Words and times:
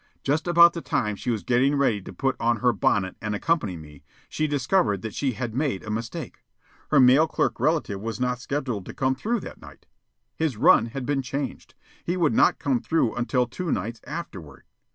Just 0.23 0.47
about 0.47 0.73
the 0.73 0.81
time 0.81 1.15
she 1.15 1.29
was 1.29 1.43
getting 1.43 1.75
ready 1.75 2.01
to 2.01 2.11
put 2.11 2.35
on 2.39 2.57
her 2.57 2.73
bonnet 2.73 3.15
and 3.21 3.35
accompany 3.35 3.77
me, 3.77 4.01
she 4.27 4.47
discovered 4.47 5.03
that 5.03 5.13
she 5.13 5.33
had 5.33 5.53
made 5.53 5.83
a 5.83 5.91
mistake. 5.91 6.43
Her 6.89 6.99
mail 6.99 7.27
clerk 7.27 7.59
relative 7.59 8.01
was 8.01 8.19
not 8.19 8.39
scheduled 8.39 8.87
to 8.87 8.95
come 8.95 9.13
through 9.13 9.41
that 9.41 9.61
night. 9.61 9.85
His 10.35 10.57
run 10.57 10.87
had 10.87 11.05
been 11.05 11.21
changed. 11.21 11.75
He 12.03 12.17
would 12.17 12.33
not 12.33 12.57
come 12.57 12.81
through 12.81 13.13
until 13.13 13.45
two 13.45 13.71
nights 13.71 14.01
afterward. 14.07 14.63